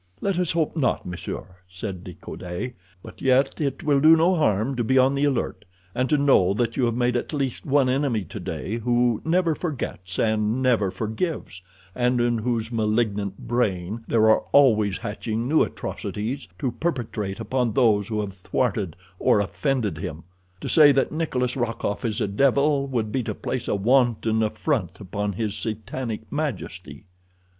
"Let 0.19 0.39
us 0.39 0.53
hope 0.53 0.75
not, 0.75 1.05
monsieur," 1.05 1.43
said 1.69 2.03
De 2.03 2.15
Coude; 2.15 2.73
"but 3.03 3.21
yet 3.21 3.61
it 3.61 3.83
will 3.83 3.99
do 3.99 4.15
no 4.15 4.35
harm 4.35 4.75
to 4.77 4.83
be 4.83 4.97
on 4.97 5.13
the 5.13 5.25
alert, 5.25 5.63
and 5.93 6.09
to 6.09 6.17
know 6.17 6.55
that 6.55 6.75
you 6.75 6.85
have 6.85 6.95
made 6.95 7.15
at 7.15 7.33
least 7.33 7.67
one 7.67 7.87
enemy 7.87 8.23
today 8.23 8.77
who 8.79 9.21
never 9.23 9.53
forgets 9.53 10.17
and 10.17 10.59
never 10.59 10.89
forgives, 10.89 11.61
and 11.93 12.19
in 12.19 12.39
whose 12.39 12.71
malignant 12.71 13.37
brain 13.47 14.03
there 14.07 14.27
are 14.27 14.39
always 14.51 14.97
hatching 14.97 15.47
new 15.47 15.61
atrocities 15.61 16.47
to 16.57 16.71
perpetrate 16.71 17.39
upon 17.39 17.71
those 17.73 18.07
who 18.07 18.21
have 18.21 18.33
thwarted 18.33 18.95
or 19.19 19.39
offended 19.39 19.99
him. 19.99 20.23
To 20.61 20.67
say 20.67 20.91
that 20.93 21.11
Nikolas 21.11 21.55
Rokoff 21.55 22.05
is 22.05 22.19
a 22.19 22.27
devil 22.27 22.87
would 22.87 23.11
be 23.11 23.21
to 23.21 23.35
place 23.35 23.67
a 23.67 23.75
wanton 23.75 24.41
affront 24.41 24.99
upon 24.99 25.33
his 25.33 25.55
satanic 25.55 26.21
majesty." 26.31 27.05